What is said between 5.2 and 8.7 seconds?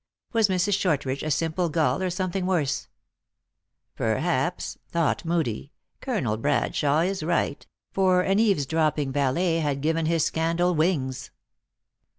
Moodie," Colonel Bradshawe is right;" for an eaves